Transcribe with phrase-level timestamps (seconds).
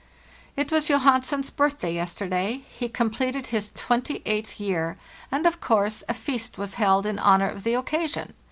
[0.57, 4.97] "Tt was Johansen's birthday yesterday; he completed his twenty eighth year,
[5.31, 8.33] and of course a feast was held in honor of the occasion.